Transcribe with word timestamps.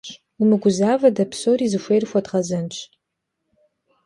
Умыгузавэ, 0.41 1.09
дэ 1.17 1.25
псори 1.31 1.67
зыхуей 1.71 2.01
хуэдгъэзэнщ. 2.09 2.77